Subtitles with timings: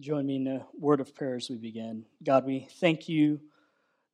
[0.00, 2.04] Join me in a word of prayer as we begin.
[2.24, 3.40] God, we thank you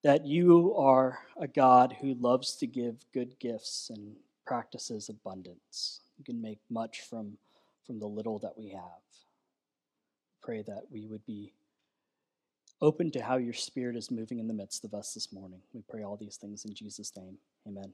[0.03, 6.01] that you are a God who loves to give good gifts and practices abundance.
[6.19, 7.39] You can make much from,
[7.87, 8.83] from the little that we have.
[10.43, 11.53] Pray that we would be
[12.81, 15.61] open to how your spirit is moving in the midst of us this morning.
[15.73, 17.39] We pray all these things in Jesus' name.
[17.67, 17.93] Amen.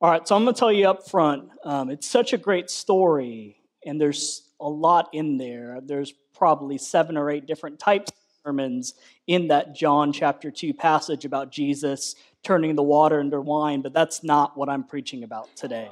[0.00, 2.70] All right, so I'm going to tell you up front um, it's such a great
[2.70, 5.80] story, and there's a lot in there.
[5.82, 8.94] There's probably seven or eight different types of sermons
[9.26, 14.22] in that John chapter 2 passage about Jesus turning the water into wine, but that's
[14.22, 15.90] not what I'm preaching about today.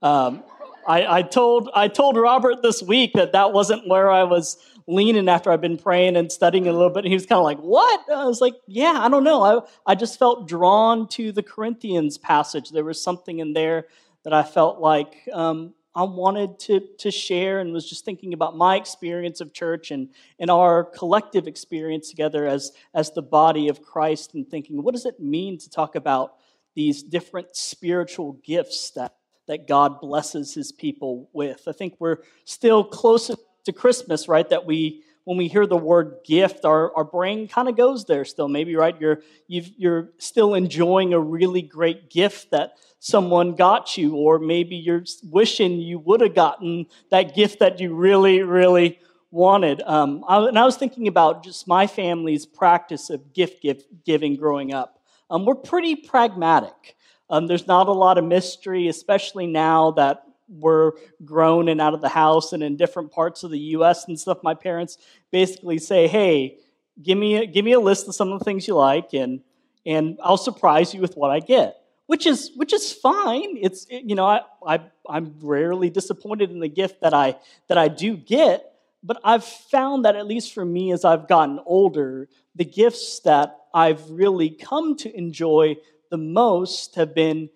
[0.00, 0.42] Um,
[0.86, 4.56] I, I, told, I told Robert this week that that wasn't where I was
[4.88, 7.04] leaning after I've been praying and studying a little bit.
[7.04, 8.00] He was kind of like, What?
[8.10, 9.42] I was like, Yeah, I don't know.
[9.42, 12.70] I, I just felt drawn to the Corinthians passage.
[12.70, 13.86] There was something in there
[14.24, 18.56] that I felt like um, I wanted to, to share and was just thinking about
[18.56, 23.82] my experience of church and, and our collective experience together as, as the body of
[23.82, 26.36] Christ and thinking, what does it mean to talk about
[26.74, 29.16] these different spiritual gifts that,
[29.48, 31.64] that God blesses his people with?
[31.68, 33.30] I think we're still close
[33.64, 34.48] to Christmas, right?
[34.48, 38.24] That we, when we hear the word gift, our, our brain kind of goes there
[38.24, 38.48] still.
[38.48, 39.00] Maybe, right?
[39.00, 44.76] You're, you are still enjoying a really great gift that someone got you, or maybe
[44.76, 48.98] you're wishing you would have gotten that gift that you really, really
[49.30, 49.82] wanted.
[49.82, 54.36] Um, I, and I was thinking about just my family's practice of gift give, giving
[54.36, 55.00] growing up.
[55.30, 56.96] Um, we're pretty pragmatic.
[57.30, 60.24] Um, there's not a lot of mystery, especially now that
[60.58, 60.92] we're
[61.24, 64.06] grown and out of the house and in different parts of the U.S.
[64.06, 64.38] and stuff.
[64.42, 64.98] My parents
[65.30, 66.58] basically say, "Hey,
[67.02, 69.40] give me a, give me a list of some of the things you like, and
[69.84, 73.56] and I'll surprise you with what I get." which is which is fine.
[73.56, 77.36] It's you know I, I I'm rarely disappointed in the gift that I
[77.68, 78.70] that I do get,
[79.02, 83.56] but I've found that at least for me as I've gotten older, the gifts that
[83.72, 85.76] I've really come to enjoy
[86.10, 87.48] the most have been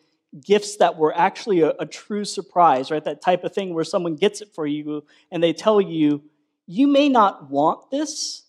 [0.44, 3.04] gifts that were actually a, a true surprise, right?
[3.04, 6.22] That type of thing where someone gets it for you and they tell you,
[6.66, 8.42] you may not want this,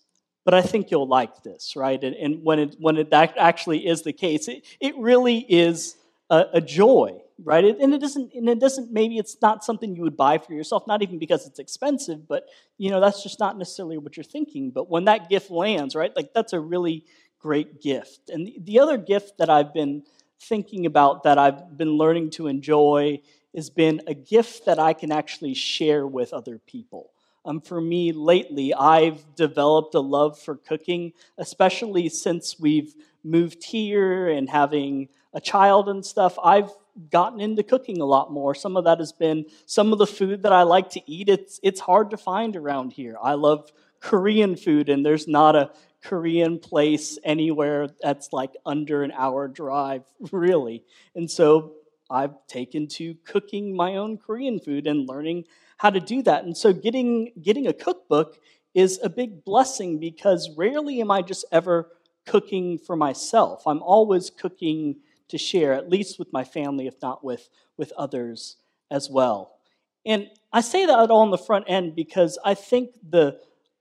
[0.44, 2.02] but I think you'll like this, right?
[2.02, 5.96] And, and when it when it actually is the case, it, it really is
[6.30, 7.64] a, a joy, right?
[7.64, 10.54] It, and it doesn't and it doesn't maybe it's not something you would buy for
[10.54, 14.24] yourself, not even because it's expensive, but you know that's just not necessarily what you're
[14.24, 14.70] thinking.
[14.70, 17.04] But when that gift lands, right, like that's a really
[17.38, 18.30] great gift.
[18.30, 20.02] And the, the other gift that I've been
[20.40, 23.20] thinking about that I've been learning to enjoy
[23.54, 27.10] has been a gift that I can actually share with other people.
[27.44, 32.94] Um, for me, lately, I've developed a love for cooking, especially since we've
[33.24, 36.38] moved here and having a child and stuff.
[36.42, 36.70] I've
[37.10, 38.54] gotten into cooking a lot more.
[38.54, 41.28] Some of that has been some of the food that I like to eat.
[41.28, 43.16] It's it's hard to find around here.
[43.22, 43.70] I love
[44.00, 45.70] Korean food, and there's not a
[46.02, 50.84] Korean place anywhere that's like under an hour drive, really.
[51.14, 51.72] And so
[52.10, 55.44] I've taken to cooking my own Korean food and learning
[55.78, 56.44] how to do that.
[56.44, 58.38] And so getting getting a cookbook
[58.74, 61.90] is a big blessing because rarely am I just ever
[62.26, 63.66] cooking for myself.
[63.66, 64.96] I'm always cooking
[65.28, 68.56] to share, at least with my family, if not with, with others
[68.90, 69.56] as well.
[70.06, 73.38] And I say that all on the front end because I think the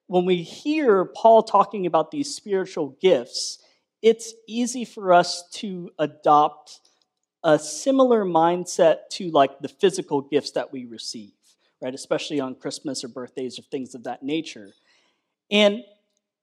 [0.07, 3.59] when we hear Paul talking about these spiritual gifts,
[4.01, 6.79] it's easy for us to adopt
[7.43, 11.31] a similar mindset to like the physical gifts that we receive
[11.81, 11.93] right?
[11.93, 14.73] Especially on Christmas or birthdays or things of that nature.
[15.51, 15.83] And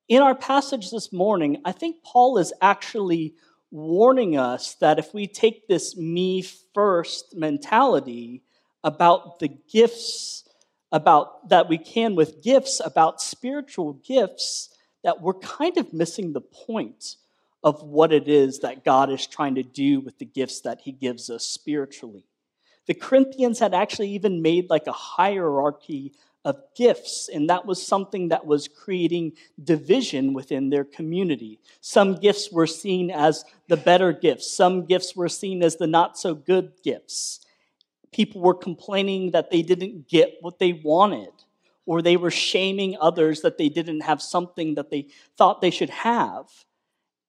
[0.08, 3.34] in our passage this morning, I think Paul is actually
[3.70, 6.44] warning us that if we take this me
[6.74, 8.42] first mentality
[8.84, 10.44] about the gifts
[10.94, 14.68] about that we can with gifts about spiritual gifts
[15.02, 17.16] that we're kind of missing the point
[17.64, 20.92] of what it is that God is trying to do with the gifts that he
[20.92, 22.24] gives us spiritually.
[22.86, 26.12] The Corinthians had actually even made like a hierarchy
[26.44, 29.32] of gifts, and that was something that was creating
[29.62, 31.58] division within their community.
[31.80, 36.16] Some gifts were seen as the better gifts, some gifts were seen as the not
[36.16, 37.40] so good gifts.
[38.14, 41.32] People were complaining that they didn't get what they wanted,
[41.84, 45.90] or they were shaming others that they didn't have something that they thought they should
[45.90, 46.46] have.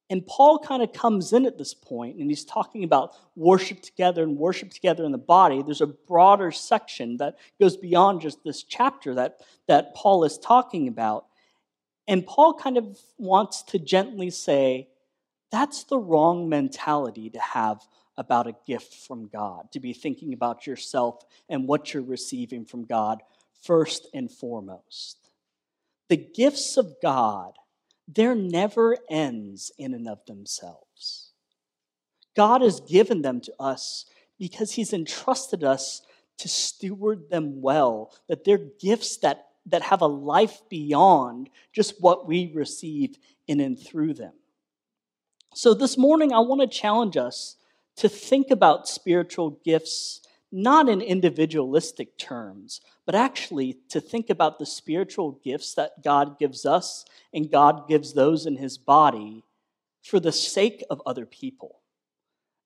[0.08, 4.22] And Paul kind of comes in at this point and he's talking about worship together
[4.22, 5.60] and worship together in the body.
[5.60, 10.86] There's a broader section that goes beyond just this chapter that, that Paul is talking
[10.86, 11.26] about.
[12.06, 14.86] And Paul kind of wants to gently say,
[15.50, 17.82] that's the wrong mentality to have
[18.18, 22.84] about a gift from God, to be thinking about yourself and what you're receiving from
[22.84, 23.22] God
[23.62, 25.30] first and foremost.
[26.08, 27.52] the gifts of God,
[28.06, 31.32] there never ends in and of themselves.
[32.36, 34.06] God has given them to us
[34.38, 36.02] because He's entrusted us
[36.38, 42.28] to steward them well, that they're gifts that, that have a life beyond just what
[42.28, 43.16] we receive
[43.48, 44.34] in and through them.
[45.54, 47.56] So this morning, I want to challenge us
[47.96, 50.20] to think about spiritual gifts
[50.52, 56.64] not in individualistic terms, but actually to think about the spiritual gifts that God gives
[56.64, 57.04] us
[57.34, 59.44] and God gives those in his body
[60.02, 61.80] for the sake of other people.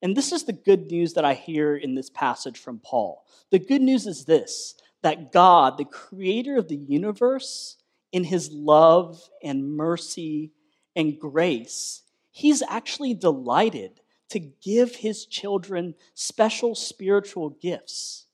[0.02, 3.24] And this is the good news that I hear in this passage from Paul.
[3.50, 7.76] The good news is this that God, the creator of the universe,
[8.12, 10.52] in his love and mercy
[10.94, 14.00] and grace, he's actually delighted
[14.30, 18.26] to give his children special spiritual gifts.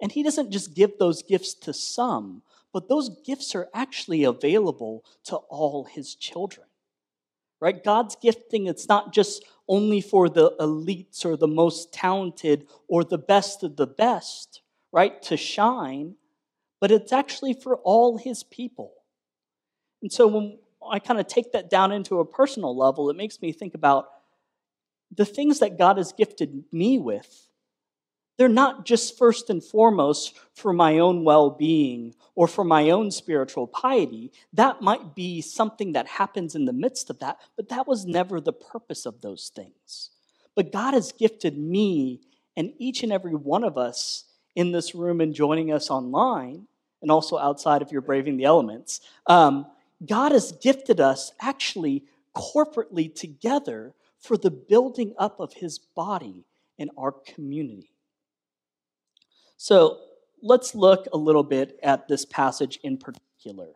[0.00, 2.42] And he doesn't just give those gifts to some,
[2.72, 6.66] but those gifts are actually available to all his children.
[7.60, 7.82] Right?
[7.82, 13.16] God's gifting, it's not just only for the elites or the most talented or the
[13.16, 14.60] best of the best,
[14.92, 16.16] right, to shine,
[16.80, 18.92] but it's actually for all his people.
[20.02, 23.40] And so when I kind of take that down into a personal level, it makes
[23.40, 24.08] me think about
[25.10, 27.48] the things that God has gifted me with,
[28.36, 33.10] they're not just first and foremost for my own well being or for my own
[33.10, 34.32] spiritual piety.
[34.52, 38.40] That might be something that happens in the midst of that, but that was never
[38.40, 40.10] the purpose of those things.
[40.56, 42.20] But God has gifted me
[42.56, 44.24] and each and every one of us
[44.54, 46.66] in this room and joining us online,
[47.02, 49.00] and also outside if you're braving the elements.
[49.26, 49.66] Um,
[50.06, 52.04] God has gifted us actually
[52.36, 56.46] corporately together for the building up of his body
[56.78, 57.90] in our community.
[59.58, 59.98] So
[60.42, 63.68] let's look a little bit at this passage in particular.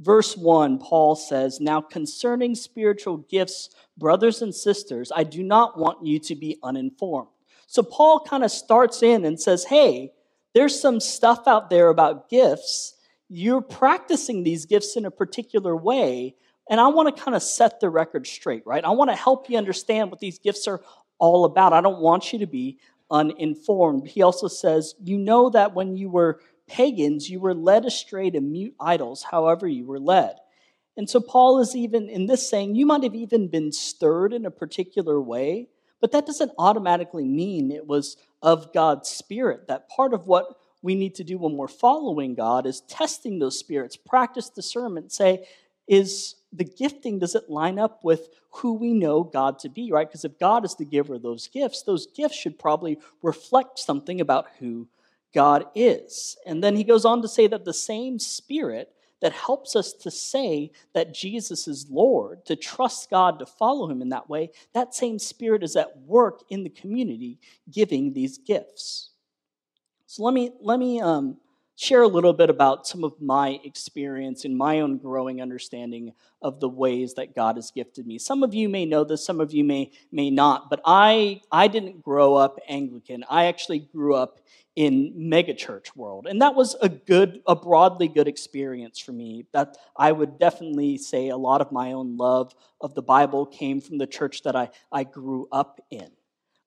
[0.00, 6.04] Verse 1, Paul says, Now concerning spiritual gifts, brothers and sisters, I do not want
[6.04, 7.28] you to be uninformed.
[7.68, 10.12] So Paul kind of starts in and says, Hey,
[10.52, 12.94] there's some stuff out there about gifts.
[13.28, 16.34] You're practicing these gifts in a particular way,
[16.72, 18.82] and I want to kind of set the record straight, right?
[18.82, 20.80] I want to help you understand what these gifts are
[21.18, 21.74] all about.
[21.74, 22.78] I don't want you to be
[23.10, 24.08] uninformed.
[24.08, 28.40] He also says, You know that when you were pagans, you were led astray to
[28.40, 30.36] mute idols, however, you were led.
[30.96, 34.46] And so Paul is even in this saying, You might have even been stirred in
[34.46, 35.68] a particular way,
[36.00, 39.68] but that doesn't automatically mean it was of God's Spirit.
[39.68, 40.46] That part of what
[40.80, 45.46] we need to do when we're following God is testing those spirits, practice discernment, say,
[45.88, 50.06] is the gifting, does it line up with who we know God to be, right?
[50.06, 54.20] Because if God is the giver of those gifts, those gifts should probably reflect something
[54.20, 54.88] about who
[55.34, 56.36] God is.
[56.46, 58.92] And then he goes on to say that the same Spirit
[59.22, 64.02] that helps us to say that Jesus is Lord, to trust God, to follow Him
[64.02, 67.38] in that way, that same Spirit is at work in the community
[67.70, 69.10] giving these gifts.
[70.06, 71.38] So let me, let me um,
[71.82, 76.60] share a little bit about some of my experience and my own growing understanding of
[76.60, 78.18] the ways that God has gifted me.
[78.18, 81.66] Some of you may know this, some of you may may not, but I I
[81.66, 83.24] didn't grow up Anglican.
[83.28, 84.38] I actually grew up
[84.76, 86.26] in megachurch world.
[86.28, 89.46] And that was a good a broadly good experience for me.
[89.52, 93.80] That I would definitely say a lot of my own love of the Bible came
[93.80, 96.10] from the church that I I grew up in.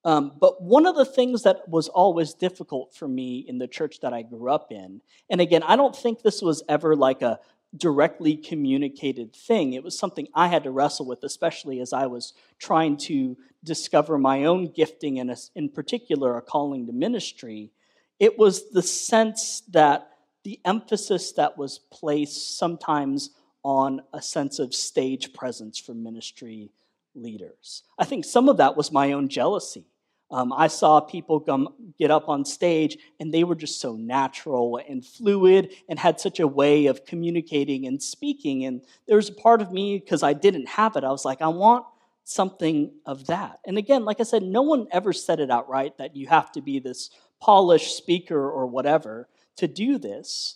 [0.05, 4.01] Um, but one of the things that was always difficult for me in the church
[4.01, 7.39] that I grew up in, and again, I don't think this was ever like a
[7.75, 9.73] directly communicated thing.
[9.73, 14.19] It was something I had to wrestle with, especially as I was trying to discover
[14.19, 17.71] my own gifting and, in particular, a calling to ministry.
[18.19, 20.11] It was the sense that
[20.43, 23.31] the emphasis that was placed sometimes
[23.63, 26.69] on a sense of stage presence for ministry
[27.15, 27.81] leaders.
[27.97, 29.85] I think some of that was my own jealousy.
[30.31, 34.81] Um, I saw people come, get up on stage and they were just so natural
[34.89, 38.65] and fluid and had such a way of communicating and speaking.
[38.65, 41.41] And there was a part of me, because I didn't have it, I was like,
[41.41, 41.85] I want
[42.23, 43.59] something of that.
[43.67, 46.61] And again, like I said, no one ever said it outright that you have to
[46.61, 50.55] be this polished speaker or whatever to do this.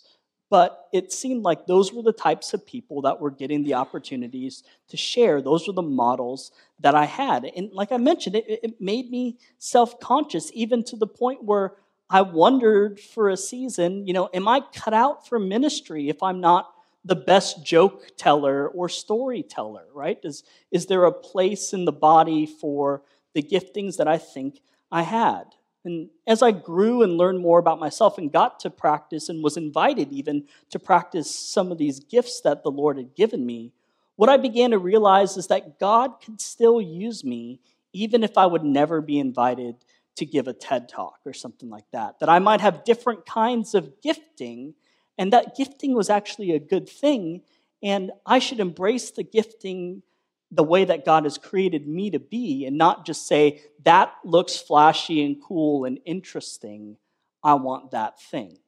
[0.50, 4.64] But it seemed like those were the types of people that were getting the opportunities
[4.88, 5.40] to share.
[5.40, 7.44] Those were the models that I had.
[7.56, 11.74] And like I mentioned, it, it made me self conscious, even to the point where
[12.10, 16.40] I wondered for a season, you know, am I cut out for ministry if I'm
[16.40, 20.18] not the best joke teller or storyteller, right?
[20.24, 20.42] Is,
[20.72, 23.02] is there a place in the body for
[23.34, 25.44] the giftings that I think I had?
[25.84, 29.56] And as I grew and learned more about myself and got to practice and was
[29.56, 33.72] invited even to practice some of these gifts that the Lord had given me,
[34.16, 37.60] what I began to realize is that God could still use me
[37.92, 39.76] even if I would never be invited
[40.16, 42.18] to give a TED talk or something like that.
[42.20, 44.74] That I might have different kinds of gifting,
[45.16, 47.42] and that gifting was actually a good thing,
[47.82, 50.02] and I should embrace the gifting
[50.50, 54.56] the way that God has created me to be and not just say, that looks
[54.56, 56.96] flashy and cool and interesting.
[57.42, 58.58] I want that thing.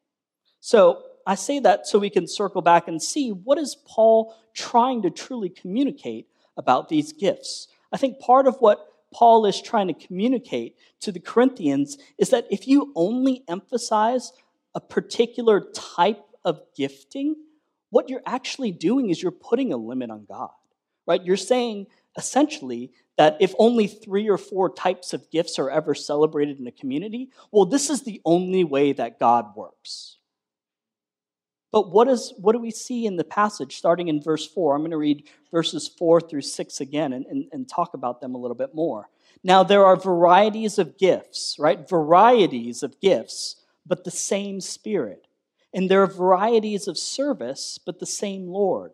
[0.60, 5.02] So I say that so we can circle back and see what is Paul trying
[5.02, 7.68] to truly communicate about these gifts.
[7.92, 12.46] I think part of what Paul is trying to communicate to the Corinthians is that
[12.50, 14.32] if you only emphasize
[14.74, 17.36] a particular type of gifting,
[17.90, 20.50] what you're actually doing is you're putting a limit on God,
[21.06, 21.22] right?
[21.24, 26.58] You're saying essentially that if only three or four types of gifts are ever celebrated
[26.58, 30.18] in a community, well, this is the only way that God works.
[31.72, 34.74] But what, is, what do we see in the passage starting in verse 4?
[34.74, 38.34] I'm going to read verses 4 through 6 again and, and, and talk about them
[38.34, 39.08] a little bit more.
[39.42, 41.88] Now, there are varieties of gifts, right?
[41.88, 43.56] Varieties of gifts,
[43.86, 45.26] but the same Spirit.
[45.74, 48.92] And there are varieties of service, but the same Lord.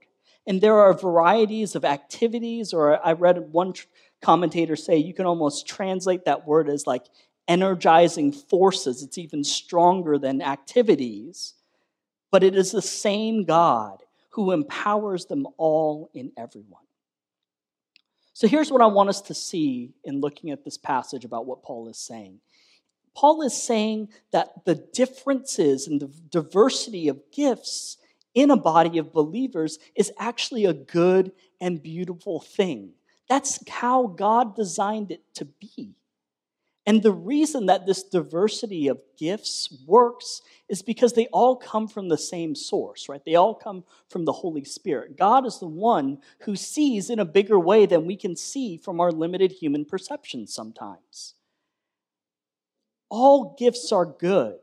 [0.49, 3.75] And there are varieties of activities, or I read one
[4.21, 7.05] commentator say you can almost translate that word as like
[7.47, 9.05] energizing forces.
[9.05, 11.55] It's even stronger than activities
[12.31, 16.83] but it is the same God who empowers them all in everyone.
[18.35, 21.63] So here's what I want us to see in looking at this passage about what
[21.63, 22.41] Paul is saying.
[23.17, 27.97] Paul is saying that the differences and the diversity of gifts
[28.39, 32.93] in a body of believers is actually a good and beautiful thing.
[33.29, 35.97] That's how God designed it to be.
[36.87, 42.09] And the reason that this diversity of gifts works is because they all come from
[42.09, 43.23] the same source, right?
[43.25, 45.19] They all come from the Holy Spirit.
[45.19, 49.01] God is the one who sees in a bigger way than we can see from
[49.01, 51.35] our limited human perception sometimes.
[53.11, 54.61] All gifts are good,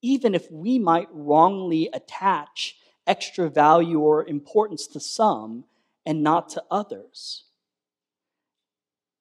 [0.00, 5.64] even if we might wrongly attach extra value or importance to some
[6.06, 7.44] and not to others.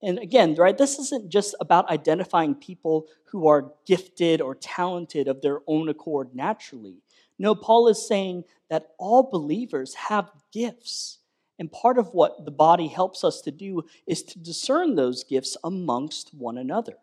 [0.02, 5.42] And again, right, this isn't just about identifying people who are gifted or talented of
[5.42, 6.98] their own accord naturally.
[7.40, 11.20] No, Paul is saying that all believers have gifts.
[11.58, 15.56] And part of what the body helps us to do is to discern those gifts
[15.64, 16.98] amongst one another.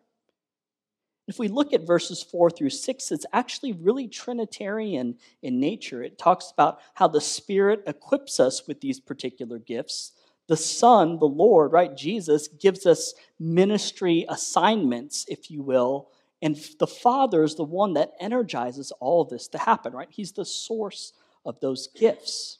[1.31, 6.03] If we look at verses 4 through 6, it's actually really Trinitarian in nature.
[6.03, 10.13] It talks about how the Spirit equips us with these particular gifts
[10.49, 16.11] the Son, the Lord, right, Jesus, gives us ministry assignments, if you will.
[16.43, 20.09] And the Father is the one that energizes all this to happen, right?
[20.11, 21.13] He's the source
[21.47, 22.59] of those gifts.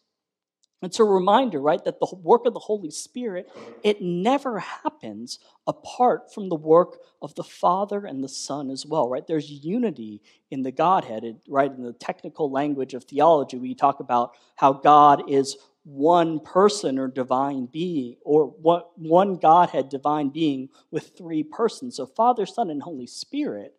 [0.83, 3.51] It's a reminder, right, that the work of the Holy Spirit,
[3.83, 9.07] it never happens apart from the work of the Father and the Son as well,
[9.07, 9.27] right?
[9.27, 11.71] There's unity in the Godhead, right?
[11.71, 17.09] In the technical language of theology, we talk about how God is one person or
[17.09, 21.97] divine being, or one Godhead divine being with three persons.
[21.97, 23.75] So Father, Son, and Holy Spirit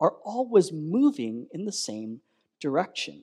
[0.00, 2.20] are always moving in the same
[2.60, 3.22] direction.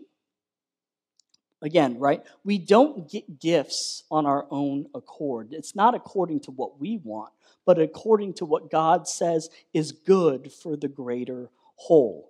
[1.63, 2.21] Again, right?
[2.43, 5.53] We don't get gifts on our own accord.
[5.53, 7.31] It's not according to what we want,
[7.65, 12.29] but according to what God says is good for the greater whole.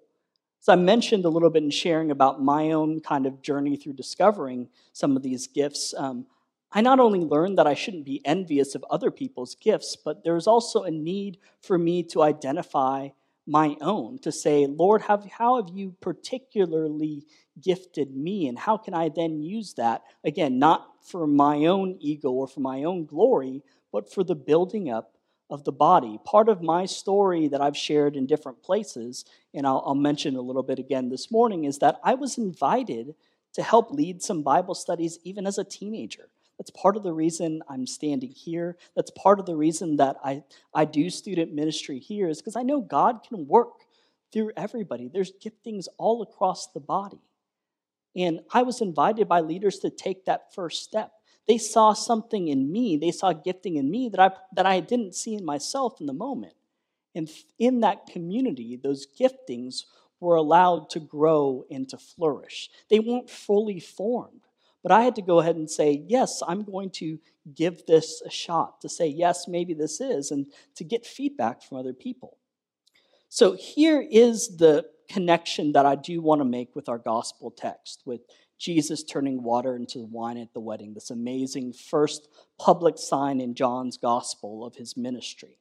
[0.60, 3.94] So I mentioned a little bit in sharing about my own kind of journey through
[3.94, 5.96] discovering some of these gifts.
[5.98, 6.28] Um,
[6.72, 10.48] I not only learned that I shouldn't be envious of other people's gifts, but there's
[10.48, 13.10] also a need for me to identify
[13.46, 17.26] my own, to say, Lord, have, how have you particularly
[17.62, 18.48] gifted me?
[18.48, 22.62] And how can I then use that, again, not for my own ego or for
[22.62, 25.14] my own glory, but for the building up
[25.50, 26.20] of the body.
[26.26, 30.42] Part of my story that I've shared in different places, and I'll, I'll, mention a
[30.42, 33.14] little bit again this morning, is that I was invited
[33.54, 36.30] to help lead some Bible studies even as a teenager.
[36.58, 38.78] That's part of the reason I'm standing here.
[38.96, 40.44] That's part of the reason that I,
[40.74, 43.74] I do student ministry here, is because I know God can work
[44.32, 45.08] through everybody.
[45.08, 47.22] There's giftings all across the body.
[48.16, 51.12] And I was invited by leaders to take that first step
[51.48, 55.16] they saw something in me, they saw gifting in me that I, that I didn't
[55.16, 56.54] see in myself in the moment.
[57.16, 57.30] And
[57.60, 59.84] in that community, those giftings
[60.20, 62.70] were allowed to grow and to flourish.
[62.90, 64.42] They weren't fully formed.
[64.82, 67.20] But I had to go ahead and say, yes, I'm going to
[67.54, 71.78] give this a shot, to say, yes, maybe this is, and to get feedback from
[71.78, 72.38] other people.
[73.30, 78.02] So here is the connection that I do want to make with our gospel text,
[78.06, 78.22] with
[78.58, 83.98] Jesus turning water into wine at the wedding, this amazing first public sign in John's
[83.98, 85.58] gospel of his ministry.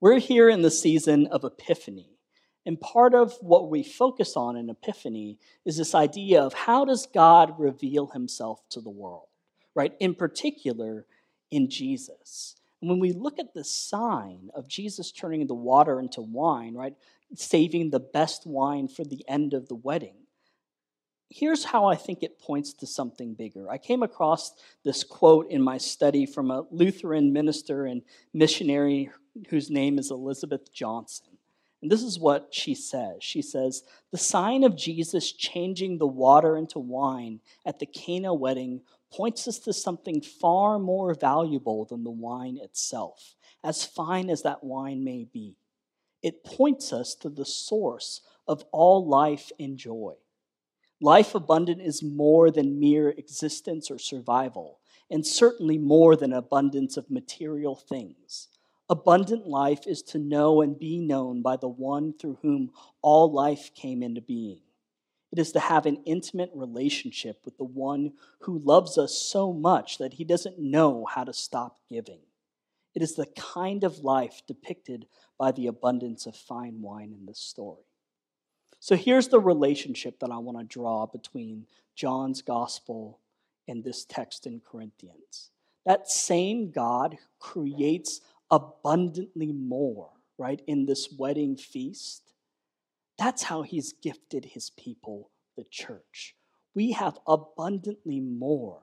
[0.00, 2.18] We're here in the season of Epiphany.
[2.66, 7.06] And part of what we focus on in Epiphany is this idea of how does
[7.06, 9.28] God reveal himself to the world,
[9.74, 9.94] right?
[10.00, 11.06] In particular,
[11.50, 12.56] in Jesus.
[12.80, 16.94] And when we look at the sign of Jesus turning the water into wine, right,
[17.34, 20.14] saving the best wine for the end of the wedding,
[21.30, 23.70] here's how I think it points to something bigger.
[23.70, 24.54] I came across
[24.84, 29.10] this quote in my study from a Lutheran minister and missionary
[29.50, 31.38] whose name is Elizabeth Johnson.
[31.80, 33.18] And this is what she says.
[33.20, 38.80] She says, The sign of Jesus changing the water into wine at the Cana wedding
[39.12, 44.64] points us to something far more valuable than the wine itself, as fine as that
[44.64, 45.56] wine may be.
[46.22, 50.14] It points us to the source of all life and joy.
[51.00, 57.10] Life abundant is more than mere existence or survival, and certainly more than abundance of
[57.10, 58.48] material things.
[58.90, 62.72] Abundant life is to know and be known by the one through whom
[63.02, 64.60] all life came into being.
[65.30, 69.98] It is to have an intimate relationship with the one who loves us so much
[69.98, 72.20] that he doesn't know how to stop giving.
[72.98, 75.06] It is the kind of life depicted
[75.38, 77.84] by the abundance of fine wine in this story.
[78.80, 83.20] So here's the relationship that I want to draw between John's gospel
[83.68, 85.52] and this text in Corinthians.
[85.86, 92.32] That same God creates abundantly more, right, in this wedding feast.
[93.16, 96.34] That's how he's gifted his people, the church.
[96.74, 98.80] We have abundantly more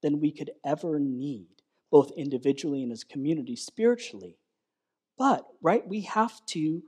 [0.00, 1.57] than we could ever need,
[1.90, 4.36] both individually and as community, spiritually.
[5.16, 6.82] But, right, we have to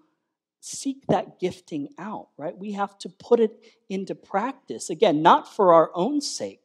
[0.61, 2.57] seek that gifting out, right?
[2.57, 4.91] We have to put it into practice.
[4.91, 6.61] Again, not for our own sake,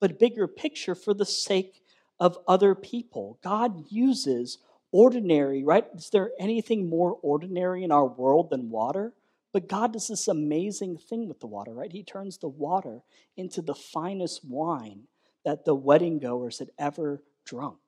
[0.00, 1.82] but bigger picture for the sake
[2.18, 3.38] of other people.
[3.42, 4.58] God uses
[4.92, 5.84] ordinary, right?
[5.94, 9.12] Is there anything more ordinary in our world than water?
[9.52, 11.92] But God does this amazing thing with the water, right?
[11.92, 13.02] He turns the water
[13.36, 15.02] into the finest wine
[15.44, 17.78] that the wedding goers had ever drunk.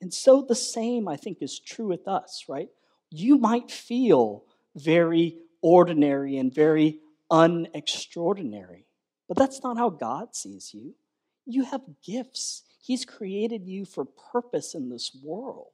[0.00, 2.68] And so the same, I think, is true with us, right?
[3.10, 4.44] You might feel
[4.76, 7.00] very ordinary and very
[7.32, 8.84] unextraordinary,
[9.26, 10.94] but that's not how God sees you.
[11.46, 15.66] You have gifts He's created you for purpose in this world.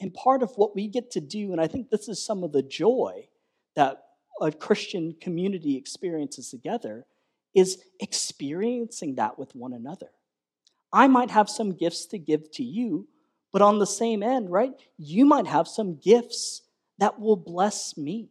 [0.00, 2.50] And part of what we get to do, and I think this is some of
[2.50, 3.28] the joy
[3.76, 4.02] that
[4.40, 7.06] a Christian community experiences together,
[7.54, 10.10] is experiencing that with one another.
[10.92, 13.08] I might have some gifts to give to you,
[13.52, 16.62] but on the same end, right, you might have some gifts
[16.98, 18.30] that will bless me.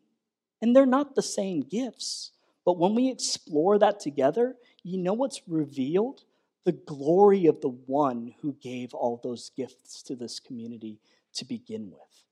[0.62, 2.32] And they're not the same gifts.
[2.66, 6.24] But when we explore that together, you know what's revealed?
[6.64, 11.00] the glory of the one who gave all those gifts to this community
[11.34, 12.26] to begin with.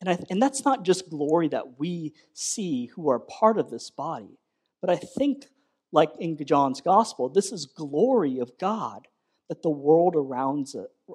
[0.00, 3.90] And, I, and that's not just glory that we see who are part of this
[3.90, 4.38] body,
[4.80, 5.46] but I think,
[5.92, 9.08] like in John's gospel, this is glory of God
[9.48, 10.72] that the world around,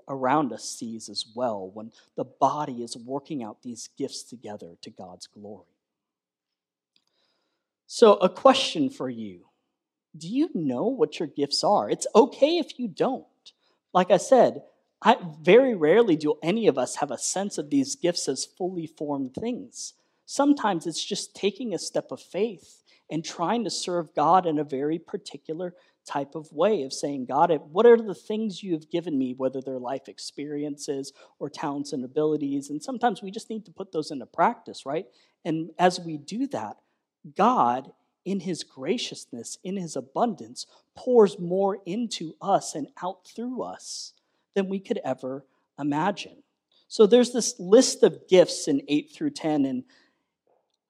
[0.07, 4.89] around us sees as well when the body is working out these gifts together to
[4.89, 5.65] God's glory.
[7.87, 9.45] So, a question for you
[10.17, 11.89] do you know what your gifts are?
[11.89, 13.25] It's okay if you don't.
[13.93, 14.63] Like I said,
[15.01, 18.87] I, very rarely do any of us have a sense of these gifts as fully
[18.87, 19.93] formed things.
[20.31, 24.63] Sometimes it's just taking a step of faith and trying to serve God in a
[24.63, 25.73] very particular
[26.05, 29.59] type of way of saying, God, what are the things you have given me, whether
[29.59, 32.69] they're life experiences or talents and abilities?
[32.69, 35.05] And sometimes we just need to put those into practice, right?
[35.43, 36.77] And as we do that,
[37.35, 37.91] God
[38.23, 40.65] in his graciousness, in his abundance,
[40.95, 44.13] pours more into us and out through us
[44.53, 45.45] than we could ever
[45.77, 46.43] imagine.
[46.87, 49.83] So there's this list of gifts in 8 through 10, and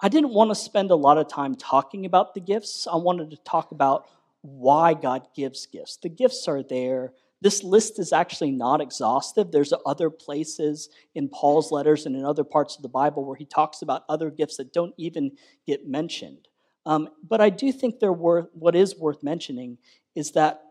[0.01, 2.87] I didn't want to spend a lot of time talking about the gifts.
[2.91, 4.07] I wanted to talk about
[4.41, 5.97] why God gives gifts.
[6.01, 7.13] The gifts are there.
[7.41, 9.51] This list is actually not exhaustive.
[9.51, 13.45] There's other places in Paul's letters and in other parts of the Bible where he
[13.45, 15.33] talks about other gifts that don't even
[15.67, 16.47] get mentioned.
[16.87, 19.77] Um, but I do think there were, what is worth mentioning
[20.15, 20.61] is that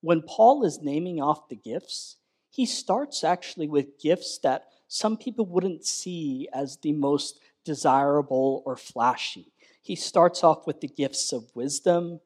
[0.00, 2.16] when Paul is naming off the gifts,
[2.48, 8.76] he starts actually with gifts that some people wouldn't see as the most desirable or
[8.76, 9.52] flashy.
[9.82, 12.20] He starts off with the gifts of wisdom,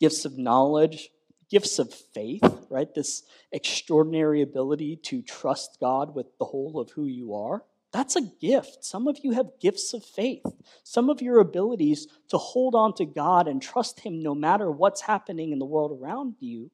[0.00, 1.10] gifts of knowledge,
[1.50, 2.92] gifts of faith, right?
[2.94, 7.64] This extraordinary ability to trust God with the whole of who you are.
[7.92, 8.84] That's a gift.
[8.84, 10.44] Some of you have gifts of faith.
[10.84, 15.00] Some of your abilities to hold on to God and trust Him no matter what's
[15.00, 16.70] happening in the world around you.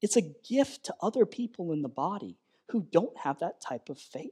[0.00, 2.36] It's a gift to other people in the body
[2.68, 4.30] who don't have that type of faith.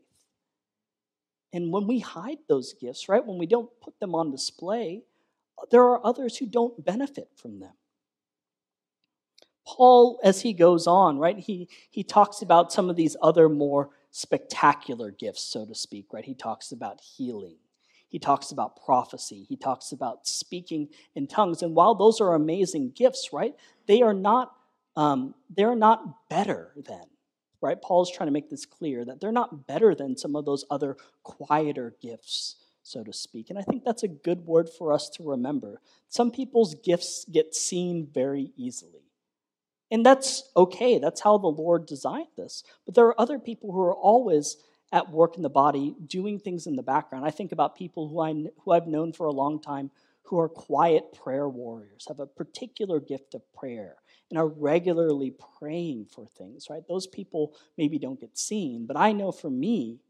[1.53, 5.03] And when we hide those gifts, right, when we don't put them on display,
[5.71, 7.73] there are others who don't benefit from them.
[9.67, 13.91] Paul, as he goes on, right, he, he talks about some of these other more
[14.11, 16.25] spectacular gifts, so to speak, right?
[16.25, 17.57] He talks about healing.
[18.09, 19.45] He talks about prophecy.
[19.47, 21.63] He talks about speaking in tongues.
[21.63, 23.55] And while those are amazing gifts, right,
[23.87, 24.53] they are not,
[24.97, 27.05] um, they're not better than,
[27.61, 27.81] right?
[27.81, 30.97] Paul's trying to make this clear that they're not better than some of those other
[31.23, 33.51] quieter gifts, so to speak.
[33.51, 35.81] And I think that's a good word for us to remember.
[36.09, 39.03] Some people's gifts get seen very easily.
[39.91, 40.99] And that's okay.
[40.99, 42.63] That's how the Lord designed this.
[42.85, 44.59] But there are other people who are always
[44.93, 47.25] at work in the body, doing things in the background.
[47.25, 49.91] I think about people who, I, who I've known for a long time
[50.29, 53.97] who are quiet prayer warriors, have a particular gift of prayer,
[54.31, 56.83] and are regularly praying for things, right?
[56.87, 60.01] Those people maybe don't get seen, but I know for me,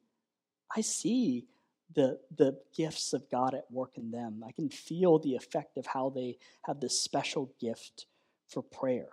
[0.75, 1.47] I see
[1.95, 4.43] the, the gifts of God at work in them.
[4.47, 8.07] I can feel the effect of how they have this special gift
[8.49, 9.09] for prayer.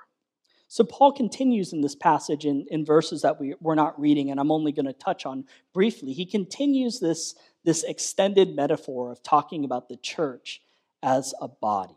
[0.68, 4.40] So Paul continues in this passage in, in verses that we, we're not reading, and
[4.40, 6.14] I'm only going to touch on briefly.
[6.14, 10.62] He continues this, this extended metaphor of talking about the church
[11.06, 11.96] as a body.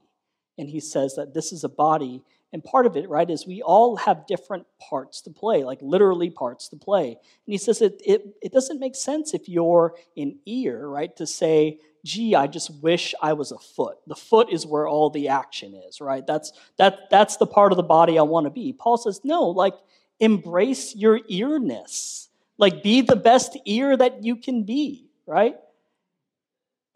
[0.58, 3.62] And he says that this is a body, and part of it, right, is we
[3.62, 7.08] all have different parts to play, like literally parts to play.
[7.08, 11.26] And he says it, it, it doesn't make sense if you're an ear, right, to
[11.26, 13.98] say, gee, I just wish I was a foot.
[14.06, 16.26] The foot is where all the action is, right?
[16.26, 18.72] That's that that's the part of the body I want to be.
[18.72, 19.74] Paul says, no, like
[20.20, 22.28] embrace your earness.
[22.56, 25.56] Like be the best ear that you can be, right?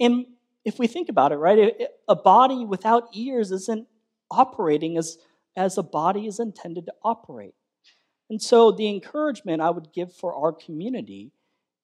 [0.01, 0.27] And
[0.65, 1.75] if we think about it, right,
[2.09, 3.87] a body without ears isn't
[4.31, 5.19] operating as,
[5.57, 7.55] as a body is intended to operate.
[8.31, 11.33] And so the encouragement I would give for our community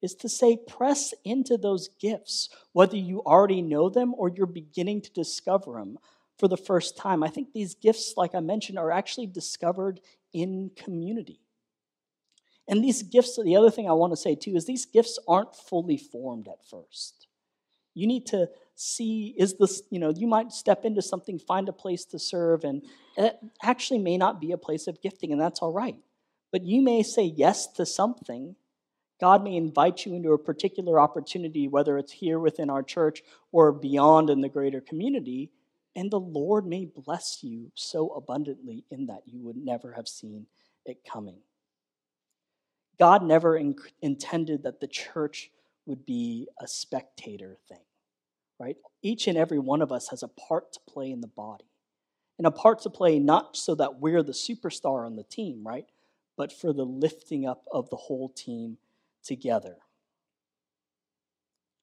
[0.01, 5.03] is to say, press into those gifts, whether you already know them or you're beginning
[5.03, 5.99] to discover them
[6.39, 7.23] for the first time.
[7.25, 10.01] I think these gifts, like I mentioned, are actually discovered
[10.33, 11.41] in community.
[12.69, 15.57] And these gifts, the other thing I want to say too, is these gifts aren't
[15.57, 17.27] fully formed at first.
[17.95, 21.73] You need to see, is this, you know, you might step into something, find a
[21.73, 22.83] place to serve, and
[23.17, 25.97] it actually may not be a place of gifting, and that's all right.
[26.53, 28.57] But you may say yes to something
[29.21, 33.73] God may invite you into a particular opportunity, whether it's here within our church or
[33.73, 35.51] beyond in the greater community,
[35.97, 40.47] and the Lord may bless you so abundantly in that you would never have seen
[40.85, 41.39] it coming.
[42.99, 45.51] God never in- intended that the church
[45.87, 47.79] would be a spectator thing,
[48.59, 48.77] right?
[49.03, 51.65] Each and every one of us has a part to play in the body.
[52.39, 55.87] And a part to play not so that we're the superstar on the team, right?
[56.37, 58.79] But for the lifting up of the whole team
[59.25, 59.77] together.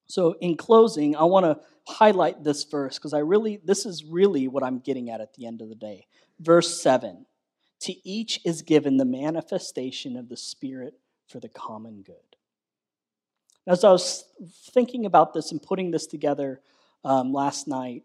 [0.08, 4.48] So, in closing, I want to highlight this verse because I really, this is really
[4.48, 6.06] what I'm getting at at the end of the day.
[6.38, 7.26] Verse 7
[7.82, 10.94] To each is given the manifestation of the Spirit
[11.28, 12.25] for the common good.
[13.66, 14.24] As I was
[14.72, 16.60] thinking about this and putting this together
[17.04, 18.04] um, last night,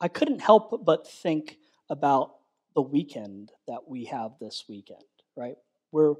[0.00, 1.56] I couldn't help but think
[1.88, 2.34] about
[2.74, 5.04] the weekend that we have this weekend,
[5.36, 5.56] right?
[5.92, 6.14] We're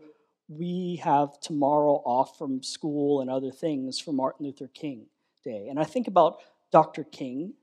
[0.49, 5.07] we have tomorrow off from school and other things for Martin Luther King
[5.43, 5.69] Day.
[5.69, 6.37] And I think about
[6.71, 7.05] Dr.
[7.05, 7.55] King,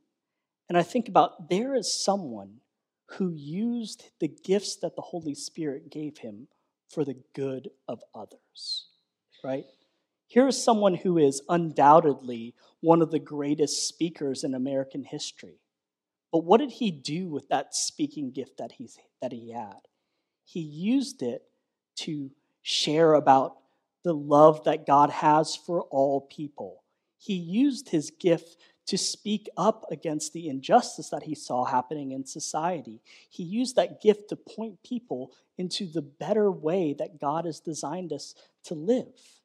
[0.67, 2.61] and I think about there is someone
[3.05, 6.47] who used the gifts that the Holy Spirit gave him
[6.89, 8.87] for the good of others,
[9.43, 9.65] right?
[10.31, 15.59] Here is someone who is undoubtedly one of the greatest speakers in American history.
[16.31, 18.89] But what did he do with that speaking gift that, he
[19.21, 19.81] that he had?
[20.45, 21.43] He used it
[21.97, 23.57] to share about
[24.05, 26.85] the love that God has for all people.
[27.17, 28.55] He used his gift
[28.87, 33.01] to speak up against the injustice that he saw happening in society.
[33.29, 38.13] He used that gift to point people into the better way that God has designed
[38.13, 39.40] us to live.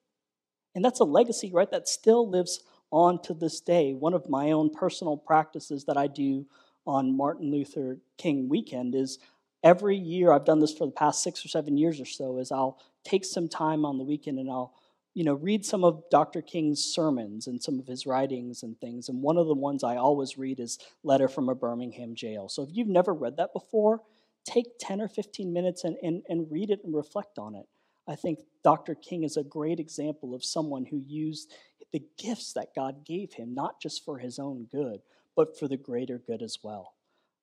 [0.76, 2.60] And that's a legacy, right, that still lives
[2.92, 3.94] on to this day.
[3.94, 6.46] One of my own personal practices that I do
[6.86, 9.18] on Martin Luther King weekend is
[9.64, 12.52] every year, I've done this for the past six or seven years or so, is
[12.52, 14.74] I'll take some time on the weekend and I'll,
[15.14, 16.42] you know, read some of Dr.
[16.42, 19.08] King's sermons and some of his writings and things.
[19.08, 22.50] And one of the ones I always read is Letter from a Birmingham Jail.
[22.50, 24.02] So if you've never read that before,
[24.44, 27.66] take 10 or 15 minutes and, and, and read it and reflect on it.
[28.08, 28.94] I think Dr.
[28.94, 31.52] King is a great example of someone who used
[31.92, 35.00] the gifts that God gave him, not just for his own good,
[35.34, 36.94] but for the greater good as well.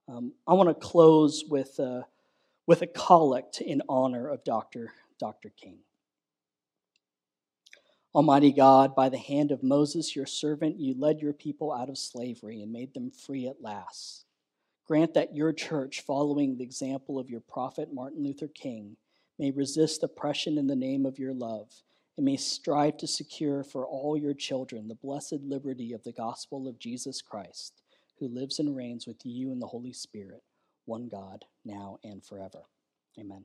[0.08, 2.04] Um, I want to close with, uh,
[2.66, 4.94] with a collect in honor of Dr.
[5.20, 5.50] Dr.
[5.50, 5.80] King.
[8.16, 11.98] Almighty God, by the hand of Moses, your servant, you led your people out of
[11.98, 14.26] slavery and made them free at last.
[14.86, 18.98] Grant that your church, following the example of your prophet Martin Luther King,
[19.44, 21.70] may resist oppression in the name of your love
[22.16, 26.66] and may strive to secure for all your children the blessed liberty of the gospel
[26.66, 27.82] of Jesus Christ,
[28.20, 30.44] who lives and reigns with you in the Holy Spirit,
[30.86, 32.62] one God, now and forever.
[33.20, 33.44] Amen.